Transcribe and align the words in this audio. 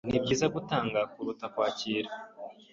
Nibyiza 0.09 0.45
gutanga 0.55 0.99
kuruta 1.11 1.45
kwakira. 1.53 2.09